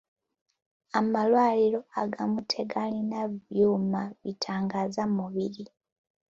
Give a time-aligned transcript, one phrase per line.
[0.99, 5.65] Amalwaliro agamu tegalina byuma bitangaaza mubiri.